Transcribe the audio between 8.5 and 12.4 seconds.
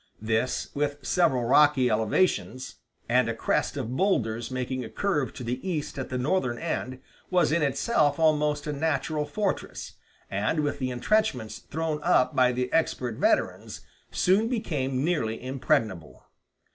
a natural fortress, and with the intrenchments thrown up